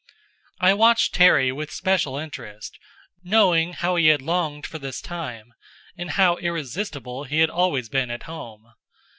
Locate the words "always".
7.51-7.87